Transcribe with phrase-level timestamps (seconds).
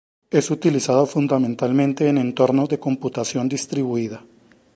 [0.31, 4.23] Es utilizado fundamentalmente en entornos de computación distribuida.